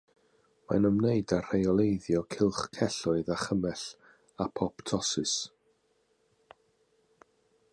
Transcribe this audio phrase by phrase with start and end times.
[0.69, 3.83] Mae'n ymwneud â rheoleiddio cylch celloedd a chymell
[4.47, 5.35] apoptosis.